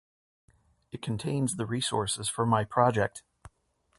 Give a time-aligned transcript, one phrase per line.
[0.91, 3.21] It contains the resources for my project